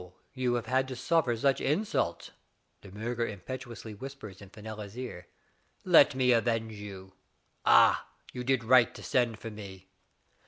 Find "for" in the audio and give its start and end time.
9.37-9.51